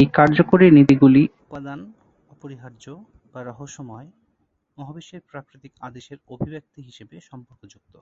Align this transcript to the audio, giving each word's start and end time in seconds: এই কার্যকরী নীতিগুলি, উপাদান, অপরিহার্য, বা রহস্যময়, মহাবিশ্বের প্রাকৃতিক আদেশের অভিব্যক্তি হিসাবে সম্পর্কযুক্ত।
এই 0.00 0.06
কার্যকরী 0.14 0.66
নীতিগুলি, 0.70 1.22
উপাদান, 1.44 1.80
অপরিহার্য, 2.30 2.84
বা 3.32 3.40
রহস্যময়, 3.42 4.08
মহাবিশ্বের 4.76 5.22
প্রাকৃতিক 5.30 5.72
আদেশের 5.80 6.18
অভিব্যক্তি 6.28 6.80
হিসাবে 6.82 7.16
সম্পর্কযুক্ত। 7.20 7.94